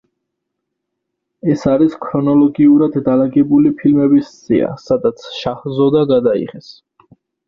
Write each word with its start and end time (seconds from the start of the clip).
ეს 1.55 1.65
არის 1.73 1.97
ქრონოლოგიურად 2.05 2.97
დალაგებული 3.07 3.71
ფილმების 3.81 4.31
სია, 4.39 4.71
სადაც 4.87 5.27
შაჰზოდა 5.41 6.03
გადაიღეს. 6.13 6.71